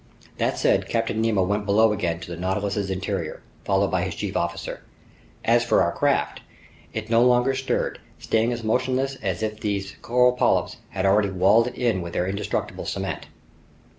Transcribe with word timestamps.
This 0.39 0.61
said, 0.61 0.89
Captain 0.89 1.21
Nemo 1.21 1.43
went 1.43 1.67
below 1.67 1.93
again 1.93 2.19
to 2.21 2.31
the 2.31 2.35
Nautilus's 2.35 2.89
interior, 2.89 3.43
followed 3.65 3.89
by 3.91 4.01
his 4.01 4.15
chief 4.15 4.35
officer. 4.35 4.81
As 5.45 5.63
for 5.63 5.83
our 5.83 5.91
craft, 5.91 6.41
it 6.91 7.11
no 7.11 7.21
longer 7.23 7.53
stirred, 7.53 7.99
staying 8.17 8.51
as 8.51 8.63
motionless 8.63 9.17
as 9.21 9.43
if 9.43 9.59
these 9.59 9.95
coral 10.01 10.31
polyps 10.31 10.77
had 10.89 11.05
already 11.05 11.29
walled 11.29 11.67
it 11.67 11.75
in 11.75 12.01
with 12.01 12.13
their 12.13 12.25
indestructible 12.25 12.85
cement. 12.87 13.27